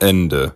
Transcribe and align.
Ende. 0.00 0.54